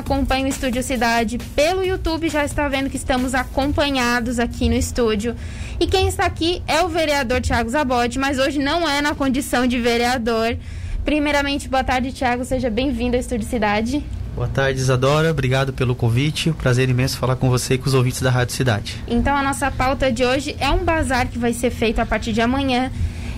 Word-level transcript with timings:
acompanha 0.00 0.46
o 0.46 0.48
Estúdio 0.48 0.82
Cidade 0.82 1.38
pelo 1.54 1.84
YouTube 1.84 2.28
já 2.28 2.44
está 2.44 2.68
vendo 2.68 2.90
que 2.90 2.96
estamos 2.96 3.34
acompanhados 3.34 4.38
aqui 4.38 4.68
no 4.68 4.74
estúdio. 4.74 5.36
E 5.78 5.86
quem 5.86 6.08
está 6.08 6.24
aqui 6.26 6.62
é 6.66 6.82
o 6.82 6.88
vereador 6.88 7.40
Tiago 7.40 7.70
Zabode, 7.70 8.18
mas 8.18 8.38
hoje 8.38 8.58
não 8.58 8.88
é 8.88 9.00
na 9.00 9.14
condição 9.14 9.66
de 9.66 9.78
vereador. 9.78 10.56
Primeiramente, 11.04 11.68
boa 11.68 11.84
tarde, 11.84 12.12
Tiago. 12.12 12.44
Seja 12.44 12.68
bem-vindo 12.68 13.16
ao 13.16 13.20
Estúdio 13.20 13.46
Cidade. 13.46 14.04
Boa 14.34 14.48
tarde, 14.48 14.80
Isadora. 14.80 15.30
Obrigado 15.30 15.72
pelo 15.72 15.94
convite. 15.94 16.50
Prazer 16.52 16.88
imenso 16.88 17.18
falar 17.18 17.36
com 17.36 17.48
você 17.48 17.74
e 17.74 17.78
com 17.78 17.86
os 17.86 17.94
ouvintes 17.94 18.20
da 18.22 18.30
Rádio 18.30 18.54
Cidade. 18.54 18.96
Então, 19.06 19.36
a 19.36 19.42
nossa 19.42 19.70
pauta 19.70 20.10
de 20.10 20.24
hoje 20.24 20.56
é 20.58 20.70
um 20.70 20.84
bazar 20.84 21.28
que 21.28 21.38
vai 21.38 21.52
ser 21.52 21.70
feito 21.70 21.98
a 22.00 22.06
partir 22.06 22.32
de 22.32 22.40
amanhã. 22.40 22.90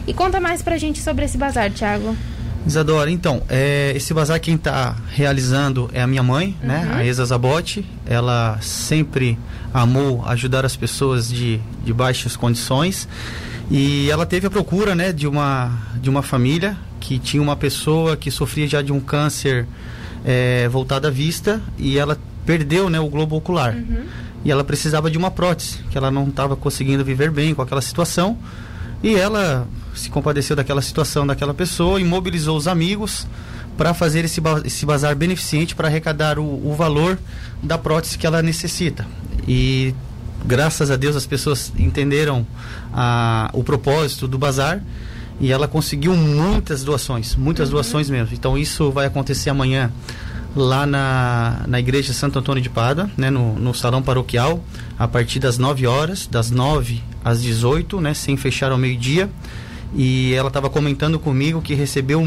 E 0.06 0.12
conta 0.12 0.40
mais 0.40 0.62
pra 0.62 0.76
gente 0.76 1.00
sobre 1.00 1.24
esse 1.24 1.38
bazar, 1.38 1.70
Tiago. 1.70 2.16
Isadora, 2.66 3.10
então, 3.10 3.42
é, 3.48 3.92
esse 3.96 4.14
bazar 4.14 4.40
quem 4.40 4.54
está 4.54 4.96
realizando 5.10 5.90
é 5.92 6.00
a 6.00 6.06
minha 6.06 6.22
mãe, 6.22 6.56
né, 6.62 6.78
uhum. 6.78 6.84
né, 6.84 6.94
a 6.94 7.04
Isa 7.04 7.24
Zabotti. 7.24 7.84
Ela 8.06 8.58
sempre 8.60 9.38
amou 9.74 10.24
ajudar 10.26 10.64
as 10.64 10.76
pessoas 10.76 11.28
de, 11.28 11.60
de 11.84 11.92
baixas 11.92 12.36
condições 12.36 13.08
e 13.70 14.10
ela 14.10 14.26
teve 14.26 14.46
a 14.46 14.50
procura, 14.50 14.94
né, 14.94 15.12
de 15.12 15.26
uma, 15.26 15.70
de 16.00 16.08
uma 16.08 16.22
família 16.22 16.76
que 17.00 17.18
tinha 17.18 17.42
uma 17.42 17.56
pessoa 17.56 18.16
que 18.16 18.30
sofria 18.30 18.68
já 18.68 18.82
de 18.82 18.92
um 18.92 19.00
câncer 19.00 19.66
é, 20.24 20.68
voltado 20.68 21.06
à 21.06 21.10
vista 21.10 21.60
e 21.78 21.98
ela 21.98 22.16
perdeu, 22.46 22.88
né, 22.88 23.00
o 23.00 23.08
globo 23.08 23.36
ocular. 23.36 23.74
Uhum. 23.74 24.04
E 24.44 24.50
ela 24.50 24.64
precisava 24.64 25.10
de 25.10 25.16
uma 25.16 25.30
prótese, 25.30 25.78
que 25.90 25.96
ela 25.96 26.10
não 26.10 26.28
estava 26.28 26.56
conseguindo 26.56 27.04
viver 27.04 27.30
bem 27.30 27.54
com 27.54 27.62
aquela 27.62 27.80
situação. 27.80 28.36
E 29.02 29.14
ela 29.14 29.66
se 29.94 30.08
compadeceu 30.10 30.56
daquela 30.56 30.80
situação 30.80 31.26
daquela 31.26 31.52
pessoa 31.52 32.00
e 32.00 32.04
mobilizou 32.04 32.56
os 32.56 32.66
amigos 32.66 33.26
para 33.76 33.94
fazer 33.94 34.24
esse, 34.24 34.40
esse 34.64 34.86
bazar 34.86 35.16
beneficente 35.16 35.74
para 35.74 35.88
arrecadar 35.88 36.38
o, 36.38 36.44
o 36.44 36.74
valor 36.74 37.18
da 37.62 37.78
prótese 37.78 38.18
que 38.18 38.26
ela 38.26 38.42
necessita. 38.42 39.06
E 39.46 39.94
graças 40.44 40.90
a 40.90 40.96
Deus 40.96 41.16
as 41.16 41.26
pessoas 41.26 41.72
entenderam 41.78 42.46
a, 42.92 43.50
o 43.52 43.64
propósito 43.64 44.28
do 44.28 44.38
bazar 44.38 44.82
e 45.40 45.50
ela 45.50 45.66
conseguiu 45.66 46.14
muitas 46.14 46.84
doações, 46.84 47.34
muitas 47.34 47.68
uhum. 47.68 47.74
doações 47.74 48.08
mesmo. 48.10 48.34
Então 48.34 48.56
isso 48.56 48.90
vai 48.90 49.06
acontecer 49.06 49.50
amanhã 49.50 49.90
lá 50.54 50.86
na, 50.86 51.62
na 51.66 51.80
igreja 51.80 52.12
Santo 52.12 52.38
Antônio 52.38 52.62
de 52.62 52.68
Pada, 52.68 53.10
né, 53.16 53.30
no, 53.30 53.54
no 53.54 53.74
salão 53.74 54.02
paroquial, 54.02 54.62
a 54.98 55.08
partir 55.08 55.38
das 55.38 55.56
9 55.56 55.86
horas, 55.86 56.26
das 56.26 56.50
9 56.50 57.02
às 57.24 57.42
18, 57.42 58.00
né, 58.00 58.14
sem 58.14 58.36
fechar 58.36 58.72
ao 58.72 58.78
meio-dia. 58.78 59.28
E 59.94 60.32
ela 60.34 60.48
estava 60.48 60.70
comentando 60.70 61.18
comigo 61.18 61.60
que 61.60 61.74
recebeu 61.74 62.24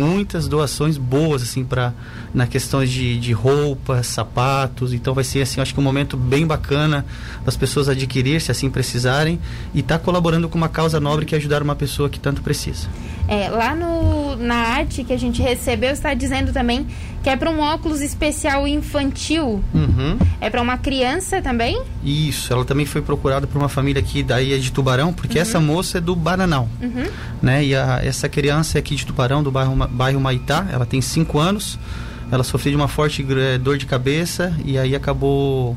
muitas 0.00 0.48
doações 0.48 0.98
boas 0.98 1.40
assim 1.40 1.64
para 1.64 1.92
na 2.34 2.48
questão 2.48 2.84
de, 2.84 3.16
de 3.16 3.32
roupas, 3.32 4.08
sapatos. 4.08 4.92
Então 4.92 5.14
vai 5.14 5.22
ser 5.22 5.42
assim, 5.42 5.60
acho 5.60 5.72
que 5.72 5.78
um 5.78 5.84
momento 5.84 6.16
bem 6.16 6.44
bacana 6.44 7.06
das 7.44 7.56
pessoas 7.56 7.88
adquirir 7.88 8.40
se 8.40 8.50
assim 8.50 8.68
precisarem 8.68 9.38
e 9.72 9.82
tá 9.82 9.96
colaborando 9.96 10.48
com 10.48 10.58
uma 10.58 10.68
causa 10.68 10.98
nobre 10.98 11.24
que 11.24 11.36
é 11.36 11.38
ajudar 11.38 11.62
uma 11.62 11.76
pessoa 11.76 12.10
que 12.10 12.18
tanto 12.18 12.42
precisa. 12.42 12.88
É, 13.28 13.48
lá 13.48 13.72
no, 13.76 14.23
na 14.36 14.54
arte 14.54 15.04
que 15.04 15.12
a 15.12 15.18
gente 15.18 15.40
recebeu 15.42 15.90
está 15.90 16.14
dizendo 16.14 16.52
também 16.52 16.86
que 17.22 17.30
é 17.30 17.36
para 17.36 17.50
um 17.50 17.60
óculos 17.60 18.02
especial 18.02 18.68
infantil. 18.68 19.64
Uhum. 19.72 20.18
É 20.40 20.50
para 20.50 20.60
uma 20.60 20.76
criança 20.76 21.40
também? 21.40 21.82
Isso, 22.04 22.52
ela 22.52 22.66
também 22.66 22.84
foi 22.84 23.00
procurada 23.00 23.46
por 23.46 23.56
uma 23.56 23.68
família 23.68 24.00
aqui 24.00 24.22
daí 24.22 24.52
é 24.52 24.58
de 24.58 24.70
Tubarão, 24.70 25.12
porque 25.12 25.38
uhum. 25.38 25.42
essa 25.42 25.58
moça 25.58 25.98
é 25.98 26.00
do 26.02 26.14
Bananal, 26.14 26.68
uhum. 26.82 27.06
né? 27.40 27.64
E 27.64 27.74
a, 27.74 28.00
essa 28.04 28.28
criança 28.28 28.76
é 28.76 28.80
aqui 28.80 28.94
de 28.94 29.06
Tubarão, 29.06 29.42
do 29.42 29.50
bairro, 29.50 29.74
bairro 29.88 30.20
Maitá, 30.20 30.66
ela 30.70 30.84
tem 30.84 31.00
5 31.00 31.38
anos, 31.38 31.78
ela 32.30 32.44
sofreu 32.44 32.72
de 32.72 32.76
uma 32.76 32.88
forte 32.88 33.26
eh, 33.26 33.56
dor 33.56 33.78
de 33.78 33.86
cabeça 33.86 34.54
e 34.64 34.76
aí 34.76 34.94
acabou 34.94 35.74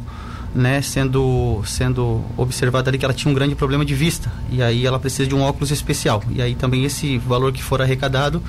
né, 0.58 0.81
sendo, 0.81 1.61
sendo 1.66 2.23
observada 2.36 2.89
ali 2.89 2.97
que 2.97 3.05
ela 3.05 3.13
tinha 3.13 3.31
um 3.31 3.36
grande 3.36 3.53
problema 3.53 3.86
de 3.86 3.94
vista 3.94 4.31
e 4.52 4.61
aí 4.61 4.86
ela 4.86 5.00
precisa 5.00 5.27
de 5.30 5.36
um 5.36 5.41
óculos 5.41 5.69
especial 5.72 6.23
e 6.31 6.41
aí 6.41 6.56
também 6.56 6.84
esse 6.84 7.18
valor 7.19 7.53
que 7.53 7.62
for 7.62 7.81
arrecadado 7.81 8.41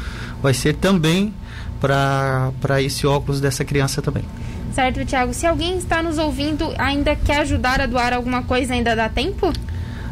vai 0.42 0.54
ser 0.54 0.74
também 0.74 1.34
para 1.80 2.82
esse 2.82 3.06
óculos 3.06 3.40
dessa 3.40 3.64
criança 3.64 4.02
também. 4.02 4.24
Certo, 4.72 5.04
Tiago. 5.04 5.32
Se 5.34 5.46
alguém 5.46 5.76
está 5.78 6.02
nos 6.02 6.18
ouvindo 6.18 6.72
ainda 6.78 7.14
quer 7.14 7.40
ajudar 7.40 7.80
a 7.80 7.86
doar 7.86 8.12
alguma 8.12 8.42
coisa, 8.42 8.74
ainda 8.74 8.96
dá 8.96 9.08
tempo? 9.08 9.52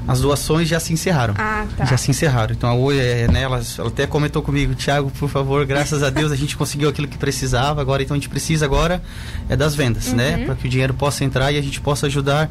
As 0.07 0.21
doações 0.21 0.69
já 0.69 0.79
se 0.79 0.93
encerraram. 0.93 1.35
Ah, 1.37 1.67
tá. 1.77 1.85
Já 1.85 1.97
se 1.97 2.11
encerraram. 2.11 2.55
Então, 2.55 2.71
a 2.71 2.75
Oi, 2.75 2.99
é, 2.99 3.29
né, 3.29 3.43
ela, 3.43 3.61
ela, 3.79 3.89
até 3.89 4.07
comentou 4.07 4.43
comigo, 4.43 4.75
Tiago, 4.75 5.11
por 5.11 5.29
favor, 5.29 5.65
graças 5.67 6.03
a 6.03 6.11
Deus 6.11 6.31
a 6.31 6.37
gente 6.37 6.57
conseguiu 6.57 6.89
aquilo 6.89 7.09
que 7.09 7.19
precisava. 7.19 7.81
Agora, 7.81 8.03
então 8.03 8.15
a 8.15 8.19
gente 8.19 8.29
precisa 8.29 8.65
agora 8.65 9.03
é 9.49 9.57
das 9.57 9.75
vendas, 9.75 10.13
né? 10.13 10.33
uhum. 10.33 10.37
né? 10.39 10.45
Para 10.47 10.55
que 10.55 10.67
o 10.67 10.71
dinheiro 10.71 10.95
possa 10.95 11.25
entrar 11.25 11.51
e 11.53 11.59
a 11.59 11.63
gente 11.63 11.81
possa 11.81 12.07
ajudar 12.07 12.51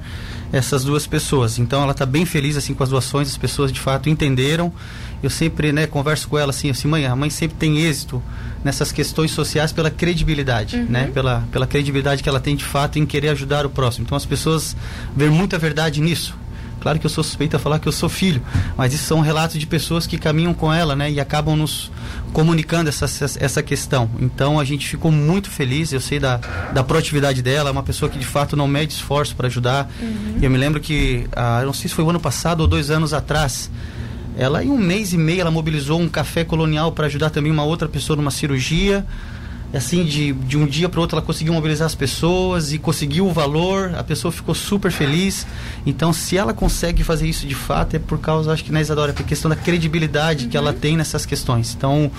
essas 0.51 0.83
duas 0.83 1.07
pessoas. 1.07 1.57
Então, 1.59 1.83
ela 1.83 1.91
está 1.91 2.05
bem 2.05 2.25
feliz 2.25 2.57
assim 2.57 2.73
com 2.73 2.83
as 2.83 2.89
doações. 2.89 3.29
As 3.29 3.37
pessoas 3.37 3.71
de 3.71 3.79
fato 3.79 4.09
entenderam. 4.09 4.73
Eu 5.23 5.29
sempre, 5.29 5.71
né, 5.71 5.87
converso 5.87 6.27
com 6.27 6.37
ela 6.37 6.51
assim, 6.51 6.69
assim, 6.69 6.87
mãe, 6.87 7.05
a 7.05 7.15
mãe 7.15 7.29
sempre 7.29 7.57
tem 7.57 7.79
êxito 7.79 8.21
nessas 8.63 8.91
questões 8.91 9.31
sociais 9.31 9.71
pela 9.71 9.89
credibilidade, 9.89 10.77
uhum. 10.77 10.85
né? 10.89 11.09
Pela, 11.13 11.43
pela 11.51 11.65
credibilidade 11.65 12.21
que 12.21 12.29
ela 12.29 12.39
tem 12.39 12.55
de 12.55 12.63
fato 12.63 12.99
em 12.99 13.05
querer 13.05 13.29
ajudar 13.29 13.65
o 13.65 13.69
próximo. 13.69 14.05
Então, 14.05 14.15
as 14.15 14.25
pessoas 14.25 14.75
veem 15.15 15.31
muita 15.31 15.57
verdade 15.57 16.01
nisso 16.01 16.35
Claro 16.85 16.99
que 16.99 17.05
eu 17.07 17.09
sou 17.09 17.23
suspeita 17.23 17.57
a 17.57 17.59
falar 17.59 17.79
que 17.79 17.87
eu 17.87 17.91
sou 17.91 18.07
filho, 18.07 18.43
mas 18.77 18.93
isso 18.93 19.05
são 19.05 19.19
relatos 19.19 19.57
de 19.57 19.65
pessoas 19.65 20.05
que 20.05 20.19
caminham 20.19 20.53
com 20.53 20.71
ela, 20.71 20.95
né? 20.95 21.09
E 21.09 21.19
acabam 21.19 21.55
nos 21.55 21.91
comunicando 22.31 22.87
essa, 22.87 23.05
essa 23.39 23.63
questão. 23.63 24.07
Então 24.19 24.59
a 24.59 24.63
gente 24.63 24.87
ficou 24.87 25.11
muito 25.11 25.49
feliz, 25.49 25.91
eu 25.91 25.99
sei 25.99 26.19
da, 26.19 26.39
da 26.75 26.83
proatividade 26.83 27.41
dela, 27.41 27.69
é 27.69 27.71
uma 27.71 27.81
pessoa 27.81 28.07
que 28.07 28.19
de 28.19 28.25
fato 28.27 28.55
não 28.55 28.67
mede 28.67 28.93
esforço 28.93 29.35
para 29.35 29.47
ajudar. 29.47 29.91
Uhum. 29.99 30.37
E 30.39 30.45
eu 30.45 30.51
me 30.51 30.59
lembro 30.59 30.79
que, 30.79 31.27
ah, 31.35 31.63
não 31.65 31.73
sei 31.73 31.89
se 31.89 31.95
foi 31.95 32.03
o 32.03 32.09
ano 32.11 32.19
passado 32.19 32.59
ou 32.59 32.67
dois 32.67 32.91
anos 32.91 33.15
atrás, 33.15 33.71
ela 34.37 34.63
em 34.63 34.69
um 34.69 34.77
mês 34.77 35.11
e 35.11 35.17
meio 35.17 35.41
ela 35.41 35.49
mobilizou 35.49 35.99
um 35.99 36.07
café 36.07 36.43
colonial 36.43 36.91
para 36.91 37.07
ajudar 37.07 37.31
também 37.31 37.51
uma 37.51 37.63
outra 37.63 37.89
pessoa 37.89 38.15
numa 38.15 38.29
cirurgia 38.29 39.03
assim, 39.77 40.03
de, 40.05 40.33
de 40.33 40.57
um 40.57 40.65
dia 40.65 40.87
para 40.87 40.99
outro 40.99 41.17
ela 41.17 41.25
conseguiu 41.25 41.53
mobilizar 41.53 41.85
as 41.85 41.95
pessoas 41.95 42.71
e 42.71 42.77
conseguiu 42.77 43.27
o 43.27 43.33
valor, 43.33 43.93
a 43.95 44.03
pessoa 44.03 44.31
ficou 44.31 44.55
super 44.55 44.91
feliz. 44.91 45.45
Então, 45.85 46.13
se 46.13 46.37
ela 46.37 46.53
consegue 46.53 47.03
fazer 47.03 47.27
isso 47.27 47.45
de 47.45 47.55
fato, 47.55 47.95
é 47.95 47.99
por 47.99 48.19
causa, 48.19 48.51
acho 48.51 48.63
que 48.63 48.71
na 48.71 48.81
Isadora, 48.81 49.11
é 49.11 49.13
por 49.13 49.25
questão 49.25 49.49
da 49.49 49.55
credibilidade 49.55 50.45
uhum. 50.45 50.49
que 50.49 50.57
ela 50.57 50.71
uhum. 50.71 50.79
tem 50.79 50.97
nessas 50.97 51.25
questões. 51.25 51.73
Então, 51.75 52.11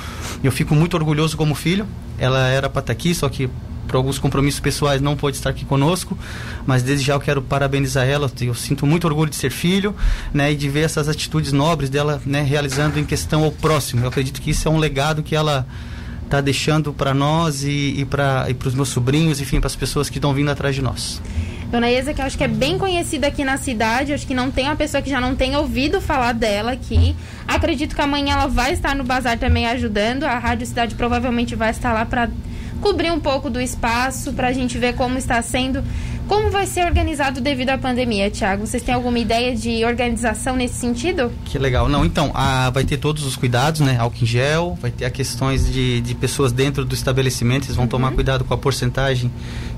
eu 0.42 0.52
fico 0.52 0.74
muito 0.74 0.94
orgulhoso 0.94 1.36
como 1.36 1.54
filho. 1.54 1.86
Ela 2.18 2.48
era 2.48 2.68
para 2.68 2.80
estar 2.80 2.86
tá 2.86 2.92
aqui, 2.92 3.14
só 3.14 3.28
que 3.28 3.48
por 3.86 3.96
alguns 3.96 4.18
compromissos 4.18 4.60
pessoais 4.60 5.00
não 5.00 5.16
pode 5.16 5.36
estar 5.36 5.50
aqui 5.50 5.64
conosco, 5.64 6.18
mas 6.66 6.82
desde 6.82 7.06
já 7.06 7.14
eu 7.14 7.20
quero 7.20 7.40
parabenizar 7.40 8.06
ela, 8.06 8.30
eu 8.40 8.54
sinto 8.54 8.84
muito 8.84 9.06
orgulho 9.06 9.30
de 9.30 9.36
ser 9.36 9.50
filho, 9.50 9.94
né, 10.34 10.52
e 10.52 10.56
de 10.56 10.68
ver 10.68 10.80
essas 10.80 11.08
atitudes 11.08 11.52
nobres 11.52 11.88
dela, 11.88 12.20
né, 12.26 12.42
realizando 12.42 12.98
em 12.98 13.04
questão 13.04 13.44
ao 13.44 13.52
próximo. 13.52 14.02
Eu 14.02 14.08
acredito 14.08 14.40
que 14.40 14.50
isso 14.50 14.66
é 14.66 14.70
um 14.70 14.78
legado 14.78 15.22
que 15.22 15.36
ela 15.36 15.66
está 16.26 16.40
deixando 16.40 16.92
para 16.92 17.14
nós 17.14 17.64
e, 17.64 18.00
e 18.00 18.04
para 18.04 18.46
os 18.64 18.74
meus 18.74 18.90
sobrinhos, 18.90 19.40
enfim, 19.40 19.58
para 19.58 19.68
as 19.68 19.76
pessoas 19.76 20.10
que 20.10 20.18
estão 20.18 20.34
vindo 20.34 20.50
atrás 20.50 20.74
de 20.74 20.82
nós. 20.82 21.22
Dona 21.70 21.90
Isa, 21.90 22.14
que 22.14 22.20
eu 22.20 22.24
acho 22.24 22.38
que 22.38 22.44
é 22.44 22.48
bem 22.48 22.78
conhecida 22.78 23.26
aqui 23.26 23.44
na 23.44 23.56
cidade, 23.56 24.12
acho 24.12 24.26
que 24.26 24.34
não 24.34 24.50
tem 24.50 24.66
uma 24.66 24.76
pessoa 24.76 25.02
que 25.02 25.10
já 25.10 25.20
não 25.20 25.34
tenha 25.34 25.58
ouvido 25.58 26.00
falar 26.00 26.32
dela 26.32 26.72
aqui. 26.72 27.16
Acredito 27.46 27.94
que 27.94 28.00
amanhã 28.00 28.34
ela 28.34 28.46
vai 28.46 28.72
estar 28.72 28.94
no 28.94 29.02
bazar 29.02 29.38
também 29.38 29.66
ajudando. 29.66 30.24
A 30.24 30.38
Rádio 30.38 30.66
Cidade 30.66 30.94
provavelmente 30.94 31.56
vai 31.56 31.70
estar 31.70 31.92
lá 31.92 32.04
para 32.04 32.28
cobrir 32.80 33.10
um 33.10 33.18
pouco 33.18 33.50
do 33.50 33.60
espaço, 33.60 34.32
para 34.32 34.48
a 34.48 34.52
gente 34.52 34.78
ver 34.78 34.94
como 34.94 35.18
está 35.18 35.40
sendo 35.42 35.82
como 36.28 36.50
vai 36.50 36.66
ser 36.66 36.84
organizado 36.84 37.40
devido 37.40 37.70
à 37.70 37.78
pandemia, 37.78 38.30
Tiago? 38.30 38.66
Vocês 38.66 38.82
têm 38.82 38.94
alguma 38.94 39.18
ideia 39.18 39.54
de 39.54 39.84
organização 39.84 40.56
nesse 40.56 40.74
sentido? 40.74 41.32
Que 41.44 41.58
legal. 41.58 41.88
Não, 41.88 42.04
então, 42.04 42.30
a, 42.34 42.70
vai 42.70 42.84
ter 42.84 42.96
todos 42.96 43.24
os 43.24 43.36
cuidados, 43.36 43.80
né? 43.80 43.96
Álcool 43.98 44.16
em 44.22 44.26
gel, 44.26 44.78
vai 44.80 44.90
ter 44.90 45.04
a 45.04 45.10
questões 45.10 45.70
de, 45.72 46.00
de 46.00 46.14
pessoas 46.14 46.52
dentro 46.52 46.84
do 46.84 46.94
estabelecimento, 46.94 47.66
eles 47.66 47.76
vão 47.76 47.84
uhum. 47.84 47.90
tomar 47.90 48.12
cuidado 48.12 48.44
com 48.44 48.54
a 48.54 48.58
porcentagem, 48.58 49.30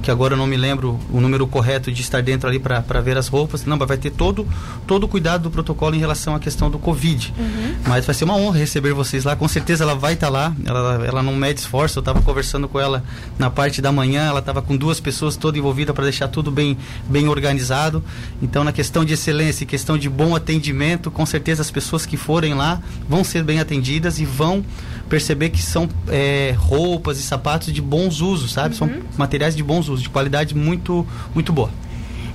que 0.03 0.11
agora 0.11 0.35
eu 0.35 0.39
não 0.39 0.47
me 0.47 0.57
lembro 0.57 0.99
o 1.13 1.21
número 1.21 1.47
correto 1.47 1.93
de 1.93 2.01
estar 2.01 2.23
dentro 2.23 2.49
ali 2.49 2.59
para 2.59 3.01
ver 3.01 3.17
as 3.17 3.29
roupas. 3.29 3.65
Não, 3.65 3.77
mas 3.77 3.89
vai 3.89 3.97
ter 3.97 4.11
todo 4.11 4.47
todo 4.87 5.05
o 5.05 5.09
cuidado 5.09 5.43
do 5.43 5.51
protocolo 5.51 5.95
em 5.95 5.99
relação 5.99 6.35
à 6.35 6.41
questão 6.41 6.71
do 6.71 6.79
Covid. 6.79 7.35
Uhum. 7.39 7.77
Mas 7.87 8.07
vai 8.07 8.15
ser 8.15 8.25
uma 8.25 8.37
honra 8.37 8.59
receber 8.59 8.93
vocês 8.93 9.25
lá. 9.25 9.37
Com 9.37 9.49
certeza 9.49 9.85
ela 9.85 9.95
vai 9.95 10.15
estar 10.15 10.29
tá 10.29 10.33
lá. 10.33 10.53
Ela, 10.65 11.07
ela 11.07 11.23
não 11.23 11.35
mede 11.35 11.61
esforço. 11.61 11.99
Eu 11.99 12.01
estava 12.01 12.23
conversando 12.23 12.69
com 12.69 12.81
ela 12.81 13.05
na 13.39 13.51
parte 13.51 13.83
da 13.83 13.93
manhã, 13.93 14.27
ela 14.27 14.41
estava 14.41 14.63
com 14.63 14.77
duas 14.77 15.01
pessoas 15.01 15.37
toda 15.37 15.59
envolvida 15.59 15.93
para 15.93 16.05
deixar 16.05 16.29
tudo 16.29 16.38
tudo 16.39 16.53
bem, 16.53 16.79
bem 17.09 17.29
organizado. 17.29 18.03
Então, 18.41 18.63
na 18.63 18.73
questão 18.73 19.05
de 19.05 19.15
excelência 19.15 19.65
e 19.65 19.67
questão 19.67 19.99
de 19.99 20.09
bom 20.09 20.37
atendimento, 20.37 21.11
com 21.11 21.27
certeza 21.27 21.63
as 21.63 21.71
pessoas 21.71 22.07
que 22.07 22.17
forem 22.17 22.55
lá 22.55 22.81
vão 23.09 23.25
ser 23.25 23.43
bem 23.43 23.59
atendidas 23.59 24.21
e 24.21 24.25
vão 24.25 24.65
perceber 25.09 25.51
que 25.51 25.61
são 25.61 25.89
é, 26.07 26.55
roupas 26.57 27.19
e 27.19 27.23
sapatos 27.23 27.73
de 27.73 27.83
bons 27.83 28.21
usos, 28.21 28.53
sabe? 28.53 28.75
Uhum. 28.75 28.79
São 28.79 28.91
materiais 29.17 29.57
de 29.57 29.63
bons 29.63 29.89
usos, 29.89 30.03
de 30.03 30.11
qualidade 30.11 30.55
muito, 30.55 31.05
muito 31.35 31.53
boa. 31.53 31.71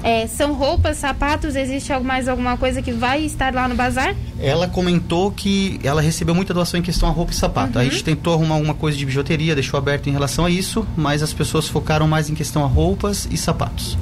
É, 0.03 0.27
são 0.27 0.53
roupas, 0.53 0.97
sapatos? 0.97 1.55
Existe 1.55 1.91
mais 1.99 2.27
alguma 2.27 2.57
coisa 2.57 2.81
que 2.81 2.91
vai 2.91 3.23
estar 3.23 3.53
lá 3.53 3.67
no 3.67 3.75
bazar? 3.75 4.15
Ela 4.39 4.67
comentou 4.67 5.31
que 5.31 5.79
ela 5.83 6.01
recebeu 6.01 6.35
muita 6.35 6.53
doação 6.53 6.79
em 6.79 6.83
questão 6.83 7.07
a 7.07 7.11
roupa 7.11 7.31
e 7.31 7.35
sapato. 7.35 7.75
Uhum. 7.75 7.81
A 7.81 7.83
gente 7.85 8.03
tentou 8.03 8.33
arrumar 8.33 8.55
alguma 8.55 8.73
coisa 8.73 8.97
de 8.97 9.05
bijuteria, 9.05 9.55
deixou 9.55 9.77
aberto 9.77 10.07
em 10.07 10.11
relação 10.11 10.45
a 10.45 10.49
isso, 10.49 10.85
mas 10.97 11.23
as 11.23 11.31
pessoas 11.31 11.67
focaram 11.67 12.07
mais 12.07 12.29
em 12.29 12.35
questão 12.35 12.63
a 12.63 12.67
roupas 12.67 13.27
e 13.31 13.37
sapatos. 13.37 13.97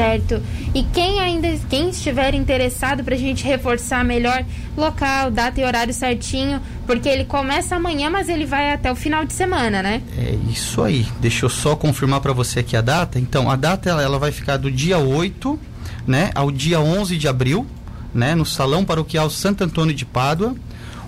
Certo. 0.00 0.42
E 0.74 0.82
quem 0.82 1.20
ainda, 1.20 1.54
quem 1.68 1.90
estiver 1.90 2.34
interessado 2.34 3.04
para 3.04 3.14
a 3.14 3.18
gente 3.18 3.44
reforçar 3.44 4.02
melhor 4.02 4.42
local, 4.74 5.30
data 5.30 5.60
e 5.60 5.64
horário 5.64 5.92
certinho, 5.92 6.58
porque 6.86 7.06
ele 7.06 7.26
começa 7.26 7.76
amanhã, 7.76 8.08
mas 8.08 8.30
ele 8.30 8.46
vai 8.46 8.72
até 8.72 8.90
o 8.90 8.96
final 8.96 9.26
de 9.26 9.34
semana, 9.34 9.82
né? 9.82 10.02
É 10.16 10.38
isso 10.50 10.82
aí. 10.82 11.06
Deixa 11.20 11.44
eu 11.44 11.50
só 11.50 11.76
confirmar 11.76 12.22
para 12.22 12.32
você 12.32 12.60
aqui 12.60 12.74
a 12.76 12.80
data. 12.80 13.18
Então, 13.18 13.50
a 13.50 13.56
data 13.56 13.90
ela, 13.90 14.02
ela 14.02 14.18
vai 14.18 14.32
ficar 14.32 14.56
do 14.56 14.70
dia 14.70 14.96
8, 14.96 15.60
né, 16.06 16.30
ao 16.34 16.50
dia 16.50 16.80
11 16.80 17.18
de 17.18 17.28
abril, 17.28 17.66
né, 18.14 18.34
no 18.34 18.46
Salão 18.46 18.86
Paroquial 18.86 19.28
Santo 19.28 19.64
Antônio 19.64 19.94
de 19.94 20.06
Pádua. 20.06 20.56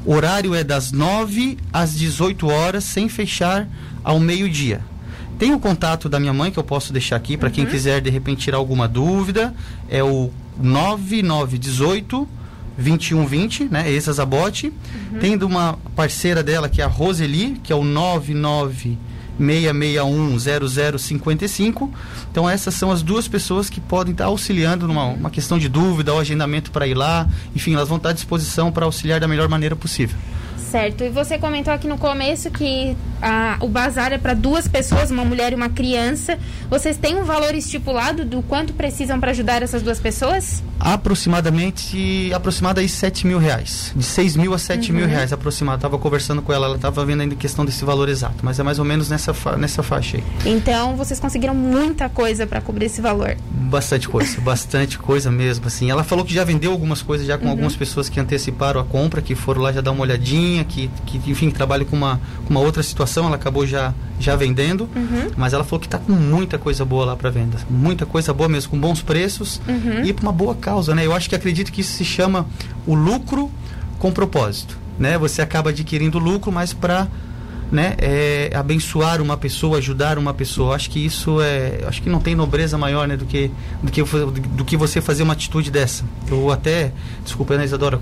O 0.04 0.12
horário 0.12 0.54
é 0.54 0.62
das 0.62 0.92
9 0.92 1.56
às 1.72 1.94
18 1.94 2.46
horas, 2.46 2.84
sem 2.84 3.08
fechar 3.08 3.66
ao 4.04 4.20
meio-dia. 4.20 4.82
Tem 5.38 5.54
o 5.54 5.58
contato 5.58 6.08
da 6.08 6.20
minha 6.20 6.32
mãe 6.32 6.50
que 6.50 6.58
eu 6.58 6.64
posso 6.64 6.92
deixar 6.92 7.16
aqui 7.16 7.36
para 7.36 7.48
uhum. 7.48 7.54
quem 7.54 7.66
quiser 7.66 8.00
de 8.00 8.10
repente 8.10 8.42
tirar 8.42 8.58
alguma 8.58 8.86
dúvida. 8.86 9.54
É 9.88 10.02
o 10.02 10.30
9918 10.60 12.28
2120, 12.76 13.64
né? 13.64 13.90
Esse 13.90 14.12
Zabote. 14.12 14.68
Uhum. 14.68 15.18
Tendo 15.20 15.46
uma 15.46 15.78
parceira 15.94 16.42
dela 16.42 16.68
que 16.68 16.80
é 16.80 16.84
a 16.84 16.88
Roseli, 16.88 17.60
que 17.62 17.72
é 17.72 17.76
o 17.76 17.84
99 17.84 18.98
661-0055. 19.40 21.88
Então, 22.30 22.46
essas 22.48 22.74
são 22.74 22.90
as 22.90 23.02
duas 23.02 23.28
pessoas 23.28 23.70
que 23.70 23.80
podem 23.80 24.12
estar 24.12 24.26
auxiliando 24.26 24.86
numa 24.86 25.06
uma 25.06 25.30
questão 25.30 25.58
de 25.58 25.68
dúvida 25.68 26.12
ou 26.12 26.20
agendamento 26.20 26.70
para 26.70 26.86
ir 26.86 26.94
lá. 26.94 27.26
Enfim, 27.54 27.74
elas 27.74 27.88
vão 27.88 27.96
estar 27.96 28.10
à 28.10 28.12
disposição 28.12 28.70
para 28.70 28.84
auxiliar 28.84 29.18
da 29.20 29.28
melhor 29.28 29.48
maneira 29.48 29.74
possível. 29.74 30.18
Certo. 30.56 31.02
E 31.04 31.10
você 31.10 31.38
comentou 31.38 31.72
aqui 31.72 31.88
no 31.88 31.96
começo 31.98 32.50
que 32.50 32.96
a, 33.22 33.56
o 33.60 33.68
bazar 33.68 34.12
é 34.12 34.18
para 34.18 34.34
duas 34.34 34.66
pessoas, 34.66 35.10
uma 35.10 35.24
mulher 35.24 35.52
e 35.52 35.54
uma 35.54 35.68
criança. 35.68 36.38
Vocês 36.68 36.96
têm 36.96 37.16
um 37.16 37.24
valor 37.24 37.54
estipulado 37.54 38.24
do 38.24 38.42
quanto 38.42 38.72
precisam 38.72 39.20
para 39.20 39.30
ajudar 39.30 39.62
essas 39.62 39.80
duas 39.80 40.00
pessoas? 40.00 40.62
Aproximadamente, 40.80 42.32
aproximada 42.34 42.80
aí 42.80 42.88
7 42.88 43.26
mil 43.26 43.38
reais. 43.38 43.92
De 43.94 44.02
6 44.02 44.36
mil 44.36 44.52
a 44.52 44.58
7 44.58 44.90
uhum. 44.90 44.98
mil 44.98 45.06
reais 45.06 45.32
aproximado. 45.32 45.76
Estava 45.76 45.96
conversando 45.96 46.42
com 46.42 46.52
ela, 46.52 46.66
ela 46.66 46.76
estava 46.76 47.04
vendo 47.04 47.20
ainda 47.20 47.36
questão 47.36 47.64
desse 47.64 47.84
valor 47.84 48.08
exato, 48.08 48.36
mas 48.42 48.58
é 48.58 48.62
mais 48.64 48.80
ou 48.80 48.84
menos 48.84 49.08
nessa, 49.08 49.32
fa 49.32 49.56
nessa 49.56 49.82
faixa 49.82 50.16
aí. 50.16 50.24
Então, 50.44 50.96
vocês 50.96 51.20
conseguiram 51.20 51.54
muita 51.54 52.08
coisa 52.08 52.46
para 52.46 52.60
cobrir 52.60 52.86
esse 52.86 53.00
valor? 53.00 53.36
Bastante 53.50 54.08
coisa, 54.08 54.38
bastante 54.42 54.98
coisa 54.98 55.30
mesmo. 55.30 55.66
Assim, 55.68 55.88
ela 55.90 56.02
falou 56.02 56.24
que 56.24 56.34
já 56.34 56.42
vendeu 56.42 56.72
algumas 56.72 57.00
coisas 57.00 57.26
já 57.26 57.38
com 57.38 57.44
uhum. 57.44 57.50
algumas 57.52 57.76
pessoas 57.76 58.08
que 58.08 58.18
anteciparam 58.18 58.80
a 58.80 58.84
compra, 58.84 59.22
que 59.22 59.36
foram 59.36 59.62
lá 59.62 59.72
já 59.72 59.80
dar 59.80 59.92
uma 59.92 60.02
olhadinha 60.02 60.64
que, 60.64 60.90
que 61.06 61.30
enfim, 61.30 61.50
trabalha 61.50 61.84
com 61.84 61.94
uma, 61.94 62.20
com 62.44 62.50
uma 62.50 62.60
outra 62.60 62.82
situação, 62.82 63.11
ela 63.20 63.36
acabou 63.36 63.66
já, 63.66 63.92
já 64.18 64.36
vendendo, 64.36 64.88
uhum. 64.94 65.30
mas 65.36 65.52
ela 65.52 65.64
falou 65.64 65.80
que 65.80 65.86
está 65.86 65.98
com 65.98 66.12
muita 66.12 66.58
coisa 66.58 66.84
boa 66.84 67.04
lá 67.04 67.16
para 67.16 67.30
venda, 67.30 67.58
muita 67.70 68.06
coisa 68.06 68.32
boa 68.32 68.48
mesmo, 68.48 68.70
com 68.70 68.78
bons 68.78 69.02
preços 69.02 69.60
uhum. 69.68 70.04
e 70.04 70.12
para 70.12 70.22
uma 70.22 70.32
boa 70.32 70.54
causa, 70.54 70.94
né? 70.94 71.04
Eu 71.06 71.12
acho 71.12 71.28
que 71.28 71.34
acredito 71.34 71.72
que 71.72 71.80
isso 71.80 71.92
se 71.92 72.04
chama 72.04 72.46
o 72.86 72.94
lucro 72.94 73.50
com 73.98 74.10
propósito, 74.12 74.78
né? 74.98 75.18
Você 75.18 75.42
acaba 75.42 75.70
adquirindo 75.70 76.18
lucro, 76.18 76.50
mas 76.50 76.72
para 76.72 77.08
né, 77.72 77.94
é, 77.98 78.50
abençoar 78.54 79.22
uma 79.22 79.34
pessoa, 79.36 79.78
ajudar 79.78 80.18
uma 80.18 80.34
pessoa. 80.34 80.76
Acho 80.76 80.90
que 80.90 81.04
isso 81.04 81.40
é, 81.40 81.80
acho 81.86 82.02
que 82.02 82.10
não 82.10 82.20
tem 82.20 82.34
nobreza 82.34 82.76
maior, 82.76 83.08
né, 83.08 83.16
do 83.16 83.24
que 83.24 83.50
do 83.82 83.90
que 83.90 84.02
do 84.02 84.64
que 84.64 84.76
você 84.76 85.00
fazer 85.00 85.22
uma 85.22 85.32
atitude 85.32 85.70
dessa. 85.70 86.04
Eu 86.30 86.50
até, 86.50 86.92
desculpa, 87.24 87.54
Ana 87.54 87.64
Isadora, 87.64 87.98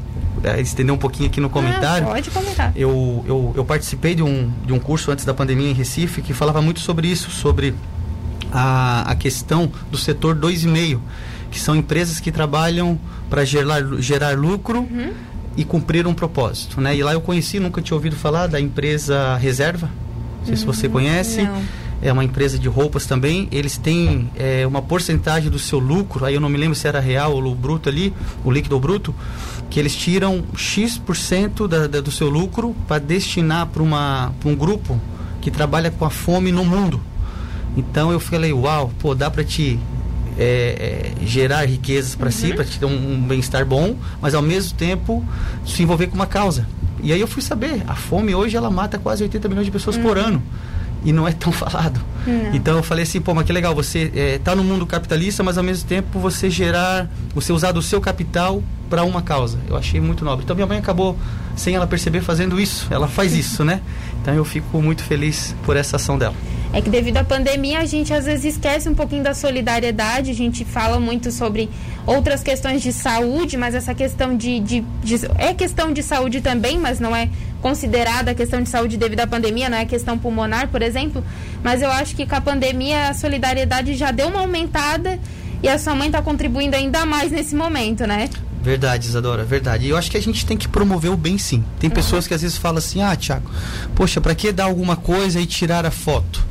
estender 0.61 0.95
um 0.95 0.99
pouquinho 0.99 1.29
aqui 1.29 1.41
no 1.41 1.51
comentário. 1.51 2.07
Ah, 2.07 2.13
pode 2.13 2.31
comentar. 2.31 2.73
Eu, 2.75 3.25
eu, 3.27 3.53
eu 3.57 3.65
participei 3.65 4.15
de 4.15 4.23
um, 4.23 4.51
de 4.65 4.73
um 4.73 4.79
curso 4.79 5.11
antes 5.11 5.25
da 5.25 5.35
pandemia 5.35 5.71
em 5.71 5.75
Recife 5.75 6.23
que 6.23 6.33
falava 6.33 6.63
muito 6.63 6.81
sobre 6.81 7.09
isso, 7.09 7.31
sobre 7.31 7.75
a, 8.53 9.11
a 9.11 9.15
questão 9.15 9.71
do 9.91 9.99
setor 9.99 10.37
2,5, 10.37 10.99
que 11.51 11.61
são 11.61 11.75
empresas 11.75 12.21
que 12.21 12.33
trabalham 12.33 12.99
para 13.29 13.45
gerar, 13.45 13.83
gerar 13.99 14.37
lucro. 14.39 14.81
Uhum 14.81 15.31
e 15.57 15.65
cumprir 15.65 16.07
um 16.07 16.15
propósito, 16.15 16.81
né? 16.81 16.97
E 16.97 17.03
lá 17.03 17.13
eu 17.13 17.21
conheci, 17.21 17.59
nunca 17.59 17.83
tinha 17.83 17.95
ouvido 17.95 18.15
falar 18.17 18.47
da 18.47 18.61
empresa 18.61 19.37
Reserva. 19.37 19.91
Não 20.39 20.47
sei 20.47 20.57
se 20.57 20.65
você 20.65 20.87
hum, 20.87 20.91
conhece. 20.91 21.43
Não. 21.43 21.63
É 22.03 22.13
uma 22.13 22.25
empresa 22.25 22.59
de 22.59 22.69
roupas 22.69 23.07
também. 23.07 23.49
Eles 23.53 23.77
têm 23.77 24.31
é, 24.37 24.67
uma 24.67 24.81
porcentagem 24.81 25.51
do 25.51 25.59
seu 25.59 25.79
lucro, 25.79 26.25
aí 26.25 26.35
eu 26.35 26.41
não 26.41 26.49
me 26.49 26.57
lembro 26.57 26.75
se 26.75 26.89
era 26.89 27.01
real 27.01 27.35
ou 27.35 27.55
bruto 27.55 27.89
ali, 27.89 28.13
o 28.45 28.51
líquido 28.51 28.75
ou 28.75 28.81
bruto, 28.81 29.15
que 29.69 29.79
eles 29.79 29.95
tiram 29.95 30.43
X% 30.57 31.69
da, 31.69 31.87
da, 31.87 32.01
do 32.01 32.11
seu 32.11 32.29
lucro 32.29 32.75
para 32.89 32.99
destinar 32.99 33.67
para 33.67 33.83
um 33.83 34.55
grupo 34.55 35.01
que 35.41 35.51
trabalha 35.51 35.91
com 35.91 36.05
a 36.05 36.11
fome 36.11 36.51
no 36.51 36.65
mundo. 36.65 37.01
Então 37.77 38.11
eu 38.11 38.19
falei, 38.19 38.53
uau, 38.53 38.91
pô, 38.99 39.15
dá 39.15 39.31
para 39.31 39.45
te 39.45 39.79
é, 40.39 41.13
é, 41.23 41.27
gerar 41.27 41.69
riquezas 41.69 42.15
para 42.15 42.27
uhum. 42.27 42.33
si, 42.33 42.55
para 42.55 42.65
te 42.65 42.79
ter 42.79 42.87
um, 42.87 43.15
um 43.15 43.21
bem-estar 43.21 43.65
bom, 43.65 43.95
mas 44.21 44.35
ao 44.35 44.43
mesmo 44.43 44.77
tempo 44.77 45.25
se 45.67 45.83
envolver 45.83 46.07
com 46.07 46.15
uma 46.15 46.27
causa. 46.27 46.67
E 47.03 47.13
aí 47.13 47.21
eu 47.21 47.29
fui 47.29 47.43
saber, 47.43 47.83
a 47.87 47.95
fome 47.95 48.35
hoje 48.35 48.57
ela 48.57 48.71
mata 48.71 48.99
quase 48.99 49.23
80 49.23 49.49
milhões 49.49 49.67
de 49.67 49.71
pessoas 49.71 49.97
uhum. 49.97 50.03
por 50.03 50.19
ano 50.19 50.43
e 51.05 51.13
não 51.13 51.27
é 51.27 51.33
tão 51.33 51.53
falado. 51.53 52.01
Não. 52.27 52.55
Então 52.55 52.77
eu 52.77 52.83
falei 52.83 53.05
assim, 53.05 53.21
pô, 53.21 53.35
mas 53.35 53.47
que 53.47 53.53
legal, 53.53 53.75
você 53.75 54.11
é, 54.15 54.39
tá 54.39 54.55
no 54.55 54.63
mundo 54.63 54.87
capitalista, 54.87 55.43
mas 55.43 55.57
ao 55.57 55.65
mesmo 55.65 55.89
tempo 55.89 56.19
você 56.19 56.51
gerar, 56.51 57.09
você 57.35 57.53
usar 57.53 57.73
do 57.73 57.83
seu 57.83 58.01
capital 58.01 58.63
para 58.89 59.05
uma 59.05 59.23
causa. 59.23 59.59
Eu 59.69 59.77
achei 59.77 60.01
muito 60.01 60.25
nobre. 60.25 60.45
Então 60.45 60.55
minha 60.55 60.67
mãe 60.67 60.79
acabou, 60.79 61.17
sem 61.57 61.75
ela 61.75 61.87
perceber, 61.87 62.21
fazendo 62.21 62.61
isso. 62.61 62.89
Ela 62.91 63.09
faz 63.09 63.35
isso, 63.37 63.65
né? 63.65 63.81
Então 64.21 64.35
eu 64.35 64.45
fico 64.45 64.83
muito 64.83 65.03
feliz 65.03 65.55
por 65.65 65.77
essa 65.77 65.97
ação 65.97 66.19
dela 66.19 66.35
é 66.73 66.81
que 66.81 66.89
devido 66.89 67.17
à 67.17 67.25
pandemia 67.25 67.81
a 67.81 67.85
gente 67.85 68.13
às 68.13 68.27
vezes 68.27 68.57
esquece 68.57 68.89
um 68.89 68.95
pouquinho 68.95 69.23
da 69.23 69.35
solidariedade, 69.35 70.31
a 70.31 70.35
gente 70.35 70.65
fala 70.65 71.01
muito 71.01 71.33
sobre 71.33 71.69
outras 72.07 72.43
questões 72.43 72.81
de 72.81 72.93
saúde, 72.93 73.57
mas 73.57 73.75
essa 73.75 73.95
questão 73.95 74.37
de, 74.37 74.61
de, 74.61 74.85
de 75.03 75.17
é 75.37 75.53
questão 75.53 75.93
de 75.93 76.03
saúde 76.03 76.41
também, 76.41 76.79
mas 76.79 77.01
não 77.01 77.15
é 77.15 77.29
considerada 77.61 78.31
a 78.31 78.35
questão 78.35 78.63
de 78.63 78.69
saúde 78.69 78.97
devido 78.97 79.21
à 79.21 79.27
pandemia, 79.27 79.69
não 79.69 79.79
é 79.79 79.85
questão 79.85 80.19
pulmonar, 80.19 80.69
por 80.69 80.83
exemplo, 80.83 81.25
mas 81.63 81.83
eu 81.83 81.91
acho 81.91 82.17
que 82.17 82.27
com 82.27 82.35
a 82.35 82.41
pandemia 82.41 83.09
a 83.09 83.15
solidariedade 83.15 83.95
já 83.95 84.11
deu 84.11 84.29
uma 84.29 84.41
aumentada 84.41 85.19
e 85.63 85.69
a 85.69 85.79
sua 85.79 85.95
mãe 85.95 86.07
está 86.07 86.23
contribuindo 86.23 86.75
ainda 86.75 87.05
mais 87.05 87.31
nesse 87.31 87.55
momento, 87.55 88.07
né? 88.07 88.29
Verdade, 88.63 89.07
Isadora, 89.07 89.43
verdade. 89.43 89.87
E 89.87 89.91
eu 89.91 89.97
acho 89.97 90.11
que 90.11 90.17
a 90.17 90.23
gente 90.23 90.45
tem 90.45 90.57
que 90.57 90.69
promover 90.69 91.11
o 91.11 91.17
bem 91.17 91.39
sim. 91.39 91.65
Tem 91.79 91.89
uhum. 91.89 91.95
pessoas 91.95 92.27
que 92.27 92.35
às 92.35 92.43
vezes 92.43 92.59
falam 92.59 92.79
assim: 92.79 93.01
ah, 93.01 93.17
Tiago, 93.17 93.51
poxa, 93.95 94.21
para 94.21 94.35
que 94.35 94.53
dar 94.53 94.65
alguma 94.65 94.97
coisa 94.97 95.41
e 95.41 95.47
tirar 95.47 95.87
a 95.87 95.91
foto? 95.91 96.50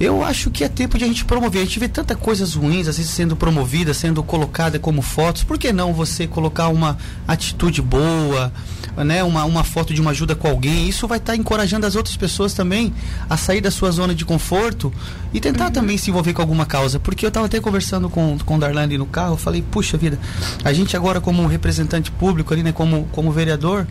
Eu 0.00 0.24
acho 0.24 0.50
que 0.50 0.64
é 0.64 0.68
tempo 0.68 0.96
de 0.96 1.04
a 1.04 1.06
gente 1.06 1.26
promover. 1.26 1.60
A 1.60 1.64
gente 1.66 1.78
vê 1.78 1.86
tantas 1.86 2.16
coisas 2.16 2.54
ruins, 2.54 2.88
às 2.88 2.96
vezes 2.96 3.12
sendo 3.12 3.36
promovidas, 3.36 3.98
sendo 3.98 4.22
colocada 4.22 4.78
como 4.78 5.02
fotos. 5.02 5.44
Por 5.44 5.58
que 5.58 5.74
não 5.74 5.92
você 5.92 6.26
colocar 6.26 6.68
uma 6.68 6.96
atitude 7.28 7.82
boa, 7.82 8.50
né? 8.96 9.22
Uma, 9.22 9.44
uma 9.44 9.62
foto 9.62 9.92
de 9.92 10.00
uma 10.00 10.12
ajuda 10.12 10.34
com 10.34 10.48
alguém? 10.48 10.88
Isso 10.88 11.06
vai 11.06 11.18
estar 11.18 11.34
tá 11.34 11.36
encorajando 11.36 11.84
as 11.84 11.96
outras 11.96 12.16
pessoas 12.16 12.54
também 12.54 12.94
a 13.28 13.36
sair 13.36 13.60
da 13.60 13.70
sua 13.70 13.90
zona 13.90 14.14
de 14.14 14.24
conforto 14.24 14.90
e 15.34 15.40
tentar 15.40 15.66
uhum. 15.66 15.70
também 15.70 15.98
se 15.98 16.08
envolver 16.08 16.32
com 16.32 16.40
alguma 16.40 16.64
causa. 16.64 16.98
Porque 16.98 17.26
eu 17.26 17.28
estava 17.28 17.44
até 17.44 17.60
conversando 17.60 18.08
com, 18.08 18.38
com 18.38 18.56
o 18.56 18.58
Darlan 18.58 18.86
no 18.86 19.04
carro, 19.04 19.34
eu 19.34 19.36
falei, 19.36 19.60
puxa 19.60 19.98
vida, 19.98 20.18
a 20.64 20.72
gente 20.72 20.96
agora 20.96 21.20
como 21.20 21.46
representante 21.46 22.10
público 22.10 22.54
ali, 22.54 22.62
né? 22.62 22.72
Como, 22.72 23.06
como 23.12 23.30
vereador, 23.30 23.86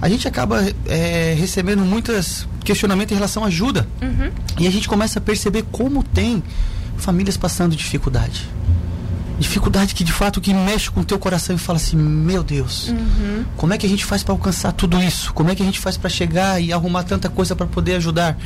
a 0.00 0.08
gente 0.08 0.26
acaba 0.26 0.64
é, 0.86 1.36
recebendo 1.38 1.84
muitos 1.84 2.48
questionamentos 2.62 3.12
em 3.12 3.14
relação 3.14 3.44
à 3.44 3.46
ajuda. 3.46 3.86
Uhum. 4.00 4.30
E 4.58 4.66
a 4.66 4.70
gente 4.70 4.88
começa 4.88 5.18
a 5.18 5.22
perceber 5.22 5.64
como 5.70 6.02
tem 6.02 6.42
famílias 6.96 7.36
passando 7.36 7.74
dificuldade. 7.76 8.48
Dificuldade 9.38 9.94
que 9.94 10.04
de 10.04 10.12
fato 10.12 10.40
que 10.40 10.54
mexe 10.54 10.90
com 10.90 11.00
o 11.00 11.04
teu 11.04 11.18
coração 11.18 11.56
e 11.56 11.58
fala 11.58 11.76
assim, 11.76 11.96
meu 11.96 12.44
Deus, 12.44 12.88
uhum. 12.88 13.44
como 13.56 13.74
é 13.74 13.78
que 13.78 13.84
a 13.84 13.88
gente 13.88 14.04
faz 14.04 14.22
para 14.22 14.32
alcançar 14.32 14.72
tudo 14.72 15.02
isso? 15.02 15.32
Como 15.32 15.50
é 15.50 15.54
que 15.54 15.62
a 15.62 15.64
gente 15.64 15.80
faz 15.80 15.96
para 15.96 16.08
chegar 16.08 16.62
e 16.62 16.72
arrumar 16.72 17.02
tanta 17.02 17.28
coisa 17.28 17.56
para 17.56 17.66
poder 17.66 17.96
ajudar? 17.96 18.38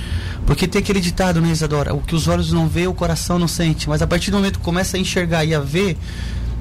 Porque 0.46 0.66
tem 0.66 0.80
aquele 0.80 1.00
ditado, 1.00 1.40
né, 1.40 1.50
Isadora? 1.50 1.94
O 1.94 2.00
que 2.00 2.14
os 2.14 2.28
olhos 2.28 2.50
não 2.52 2.66
vê, 2.66 2.86
o 2.86 2.94
coração 2.94 3.38
não 3.38 3.48
sente. 3.48 3.88
Mas 3.88 4.00
a 4.00 4.06
partir 4.06 4.30
do 4.30 4.38
momento 4.38 4.58
que 4.58 4.64
começa 4.64 4.96
a 4.96 5.00
enxergar 5.00 5.44
e 5.44 5.54
a 5.54 5.60
ver, 5.60 5.98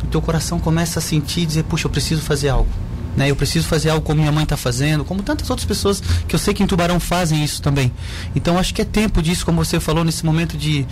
o 0.03 0.07
teu 0.07 0.21
coração 0.21 0.59
começa 0.59 0.99
a 0.99 1.01
sentir 1.01 1.41
e 1.41 1.45
dizer, 1.45 1.63
puxa, 1.63 1.87
eu 1.87 1.91
preciso 1.91 2.21
fazer 2.21 2.49
algo. 2.49 2.69
Né? 3.15 3.31
Eu 3.31 3.35
preciso 3.35 3.67
fazer 3.67 3.89
algo 3.89 4.05
como 4.05 4.19
minha 4.19 4.31
mãe 4.31 4.43
está 4.43 4.57
fazendo, 4.57 5.05
como 5.05 5.23
tantas 5.23 5.49
outras 5.49 5.65
pessoas 5.65 6.01
que 6.27 6.35
eu 6.35 6.39
sei 6.39 6.53
que 6.53 6.61
em 6.61 6.67
Tubarão 6.67 6.99
fazem 6.99 7.43
isso 7.43 7.61
também. 7.61 7.91
Então 8.35 8.57
acho 8.57 8.73
que 8.73 8.81
é 8.81 8.85
tempo 8.85 9.21
disso, 9.21 9.45
como 9.45 9.63
você 9.63 9.79
falou, 9.79 10.03
nesse 10.03 10.25
momento 10.25 10.57
de 10.57 10.85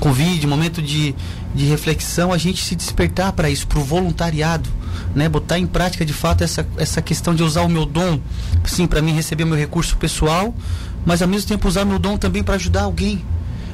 Covid, 0.00 0.46
momento 0.46 0.82
de, 0.82 1.14
de 1.54 1.64
reflexão, 1.66 2.32
a 2.32 2.38
gente 2.38 2.64
se 2.64 2.74
despertar 2.74 3.32
para 3.32 3.48
isso, 3.50 3.66
para 3.66 3.78
o 3.78 3.84
voluntariado. 3.84 4.78
Né, 5.14 5.28
botar 5.28 5.58
em 5.58 5.66
prática 5.66 6.04
de 6.04 6.12
fato 6.12 6.42
essa, 6.44 6.66
essa 6.76 7.00
questão 7.00 7.34
de 7.34 7.42
usar 7.42 7.62
o 7.62 7.68
meu 7.68 7.86
dom, 7.86 8.20
sim, 8.64 8.86
para 8.86 9.00
mim 9.00 9.12
receber 9.12 9.44
meu 9.44 9.56
recurso 9.56 9.96
pessoal, 9.96 10.54
mas 11.06 11.22
ao 11.22 11.28
mesmo 11.28 11.48
tempo 11.48 11.66
usar 11.66 11.84
meu 11.84 11.98
dom 11.98 12.16
também 12.16 12.42
para 12.42 12.56
ajudar 12.56 12.82
alguém, 12.82 13.24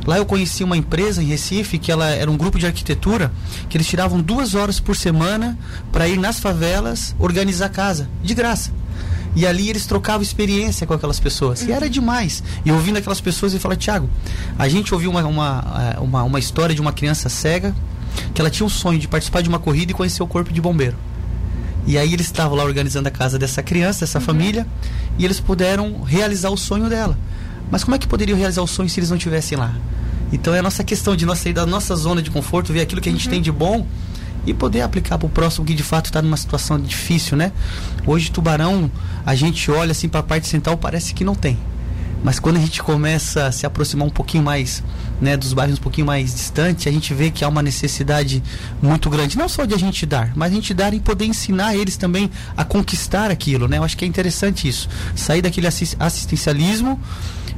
Lá 0.07 0.19
eu 0.19 0.27
conheci 0.27 0.63
uma 0.63 0.77
empresa 0.77 1.23
em 1.23 1.27
Recife 1.27 1.79
que 1.79 1.91
ela 1.91 2.09
era 2.11 2.31
um 2.31 2.37
grupo 2.37 2.59
de 2.59 2.67
arquitetura 2.67 3.33
que 3.69 3.77
eles 3.77 3.87
tiravam 3.87 4.21
duas 4.21 4.55
horas 4.55 4.79
por 4.79 4.95
semana 4.95 5.59
para 5.91 6.07
ir 6.07 6.19
nas 6.19 6.39
favelas 6.39 7.15
organizar 7.19 7.69
casa 7.71 8.09
de 8.23 8.35
graça. 8.35 8.71
E 9.37 9.47
ali 9.47 9.69
eles 9.69 9.85
trocavam 9.87 10.23
experiência 10.23 10.87
com 10.87 10.95
aquelas 10.95 11.19
pessoas. 11.19 11.63
E 11.63 11.73
era 11.73 11.91
demais. 11.91 12.43
E 12.65 12.71
ouvindo 12.71 12.99
aquelas 12.99 13.21
pessoas, 13.21 13.53
ele 13.53 13.61
fala, 13.61 13.75
Tiago, 13.75 14.09
a 14.59 14.69
gente 14.69 14.95
ouviu 14.95 15.11
uma, 15.11 15.25
uma, 15.25 15.97
uma, 16.01 16.23
uma 16.23 16.39
história 16.39 16.75
de 16.75 16.81
uma 16.81 16.93
criança 16.93 17.29
cega 17.29 17.75
que 18.33 18.41
ela 18.41 18.51
tinha 18.51 18.67
o 18.67 18.71
sonho 18.71 18.99
de 18.99 19.09
participar 19.09 19.43
de 19.43 19.49
uma 19.49 19.59
corrida 19.59 19.91
e 19.91 19.95
conhecer 19.95 20.23
o 20.23 20.27
corpo 20.27 20.53
de 20.53 20.61
bombeiro. 20.61 20.97
E 21.87 21.99
aí 21.99 22.13
eles 22.15 22.27
estavam 22.27 22.57
lá 22.57 22.65
organizando 22.65 23.09
a 23.09 23.11
casa 23.11 23.39
dessa 23.39 23.63
criança, 23.63 24.01
dessa 24.01 24.19
uhum. 24.19 24.25
família, 24.25 24.67
e 25.19 25.25
eles 25.25 25.41
puderam 25.41 26.03
realizar 26.03 26.51
o 26.51 26.57
sonho 26.57 26.89
dela. 26.89 27.19
Mas 27.75 27.83
como 27.83 27.97
é 27.97 27.99
que 27.99 28.07
poderiam 28.07 28.39
realizar 28.39 28.63
o 28.63 28.69
sonho 28.69 28.89
se 28.89 29.01
eles 29.01 29.11
não 29.11 29.17
estivessem 29.17 29.59
lá? 29.59 29.75
Então 30.33 30.55
é 30.55 30.61
a 30.61 30.63
nossa 30.63 30.85
questão 30.85 31.17
de 31.17 31.27
nós 31.27 31.41
sair 31.41 31.53
da 31.53 31.67
nossa 31.67 31.97
zona 31.97 32.23
de 32.23 32.31
conforto, 32.31 32.73
ver 32.73 32.83
aquilo 32.83 33.01
que 33.01 33.09
a 33.09 33.13
gente 33.13 33.27
uhum. 33.27 33.33
tem 33.33 33.43
de 33.43 33.51
bom 33.51 33.85
e 34.47 34.55
poder 34.55 34.83
aplicar 34.83 35.19
para 35.19 35.27
o 35.27 35.29
próximo 35.29 35.67
que 35.67 35.75
de 35.75 35.83
fato 35.83 36.07
está 36.07 36.23
numa 36.23 36.37
situação 36.37 36.79
difícil, 36.79 37.37
né? 37.37 37.51
Hoje 38.07 38.31
Tubarão, 38.31 38.89
a 39.27 39.35
gente 39.35 39.73
olha 39.73 39.91
assim 39.91 40.09
para 40.09 40.21
a 40.21 40.23
parte 40.23 40.47
central, 40.47 40.77
parece 40.77 41.15
que 41.15 41.25
não 41.25 41.35
tem. 41.35 41.59
Mas 42.23 42.39
quando 42.39 42.59
a 42.59 42.61
gente 42.61 42.81
começa 42.81 43.49
a 43.49 43.53
se 43.53 43.67
aproximar 43.67 44.07
um 44.07 44.11
pouquinho 44.11 44.45
mais, 44.45 44.81
né, 45.21 45.37
dos 45.37 45.53
bairros 45.53 45.77
um 45.77 45.83
pouquinho 45.83 46.07
mais 46.07 46.33
distantes, 46.33 46.87
a 46.87 46.93
gente 46.93 47.13
vê 47.13 47.33
que 47.33 47.45
há 47.45 47.49
uma 47.49 47.61
necessidade 47.61 48.41
muito 48.81 49.11
grande, 49.11 49.37
não 49.37 49.49
só 49.49 49.65
de 49.65 49.75
a 49.75 49.79
gente 49.79 50.07
dar, 50.07 50.33
mas 50.37 50.53
a 50.53 50.55
gente 50.55 50.73
dar 50.73 50.95
e 50.95 51.01
poder 51.01 51.25
ensinar 51.25 51.75
eles 51.75 51.97
também 51.97 52.31
a 52.57 52.65
conquistar 52.65 53.33
aquilo, 53.33 53.67
né? 53.67 53.79
Eu 53.79 53.85
acho 53.85 53.97
que 53.97 54.05
é 54.05 54.09
interessante 54.09 54.69
isso. 54.69 54.89
Sair 55.17 55.43
daquele 55.43 55.67
assistencialismo 55.67 57.01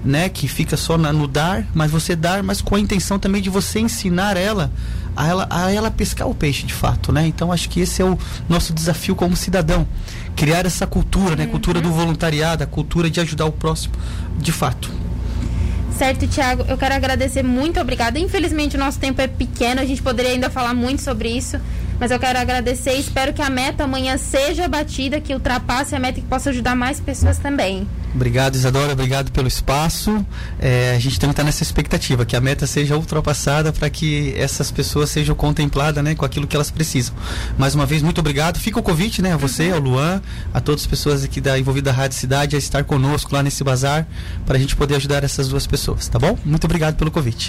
né, 0.05 0.29
que 0.29 0.47
fica 0.49 0.76
só 0.76 0.97
na, 0.97 1.12
no 1.12 1.26
dar, 1.26 1.67
mas 1.75 1.91
você 1.91 2.15
dar, 2.15 2.43
mas 2.43 2.61
com 2.61 2.75
a 2.75 2.81
intenção 2.81 3.19
também 3.19 3.43
de 3.43 3.50
você 3.50 3.81
ensinar 3.81 4.37
ela 4.37 4.71
a 5.17 5.26
ela 5.26 5.47
a 5.50 5.73
ela 5.73 5.91
pescar 5.91 6.29
o 6.29 6.35
peixe 6.35 6.67
de 6.67 6.75
fato, 6.75 7.11
né? 7.11 7.26
Então 7.26 7.50
acho 7.50 7.69
que 7.71 7.81
esse 7.81 8.03
é 8.03 8.05
o 8.05 8.19
nosso 8.49 8.73
desafio 8.73 9.17
como 9.17 9.35
cidadão, 9.35 9.87
criar 10.37 10.67
essa 10.67 10.87
cultura, 10.87 11.35
né, 11.35 11.45
uhum. 11.45 11.50
cultura 11.50 11.81
do 11.81 11.91
voluntariado, 11.91 12.62
a 12.62 12.67
cultura 12.67 13.09
de 13.09 13.21
ajudar 13.21 13.47
o 13.47 13.53
próximo, 13.53 13.95
de 14.38 14.53
fato. 14.53 14.91
Certo, 15.97 16.26
Tiago, 16.26 16.67
eu 16.69 16.76
quero 16.76 16.95
agradecer 16.95 17.43
muito, 17.43 17.81
obrigada. 17.81 18.19
Infelizmente 18.19 18.76
o 18.76 18.79
nosso 18.79 18.99
tempo 18.99 19.21
é 19.23 19.26
pequeno, 19.26 19.81
a 19.81 19.85
gente 19.87 20.03
poderia 20.03 20.33
ainda 20.33 20.50
falar 20.50 20.75
muito 20.75 21.00
sobre 21.00 21.31
isso, 21.31 21.59
mas 21.99 22.11
eu 22.11 22.19
quero 22.19 22.38
agradecer 22.38 22.97
e 22.97 23.00
espero 23.00 23.33
que 23.33 23.43
a 23.43 23.50
meta 23.50 23.85
amanhã 23.85 24.17
seja 24.19 24.69
batida, 24.69 25.21
que 25.21 25.35
ultrapasse 25.35 25.95
a 25.95 25.99
meta 25.99 26.19
e 26.19 26.23
que 26.23 26.29
possa 26.29 26.50
ajudar 26.50 26.75
mais 26.75 27.00
pessoas 27.00 27.38
também. 27.38 27.87
Obrigado, 28.15 28.55
Isadora. 28.55 28.95
Obrigado 28.95 29.31
pelo 29.31 29.47
espaço. 29.47 30.25
É, 30.59 30.95
a 30.97 30.99
gente 30.99 31.21
também 31.21 31.33
está 31.33 31.45
nessa 31.45 31.62
expectativa 31.62 32.25
que 32.25 32.35
a 32.35 32.41
meta 32.41 32.67
seja 32.67 32.97
ultrapassada 32.97 33.75
para 33.75 33.91
que 33.91 34.35
essas 34.38 34.71
pessoas 34.71 35.11
sejam 35.11 35.35
contempladas 35.35 36.03
né, 36.03 36.15
com 36.15 36.25
aquilo 36.25 36.47
que 36.47 36.57
elas 36.57 36.71
precisam. 36.71 37.15
Mais 37.59 37.75
uma 37.75 37.85
vez, 37.85 38.00
muito 38.00 38.19
obrigado. 38.19 38.59
Fica 38.59 38.81
o 38.81 38.83
convite 38.83 39.21
né, 39.21 39.35
a 39.35 39.37
você, 39.37 39.71
ao 39.71 39.81
Luan, 39.81 40.23
a 40.55 40.61
todas 40.61 40.83
as 40.83 40.87
pessoas 40.87 41.25
aqui 41.25 41.43
da 41.43 41.59
envolvida 41.59 41.91
da 41.91 41.97
Rádio 41.97 42.17
Cidade 42.17 42.57
a 42.57 42.59
estar 42.59 42.85
conosco 42.85 43.35
lá 43.35 43.43
nesse 43.43 43.62
bazar 43.62 44.07
para 44.47 44.57
a 44.57 44.59
gente 44.59 44.75
poder 44.75 44.97
ajudar 44.97 45.23
essas 45.23 45.49
duas 45.49 45.67
pessoas, 45.67 46.09
tá 46.09 46.19
bom? 46.19 46.38
Muito 46.43 46.65
obrigado 46.65 46.97
pelo 46.97 47.11
convite. 47.11 47.45